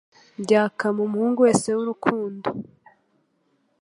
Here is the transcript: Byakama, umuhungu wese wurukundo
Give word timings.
Byakama, 0.43 0.99
umuhungu 1.07 1.39
wese 1.47 1.67
wurukundo 1.75 2.47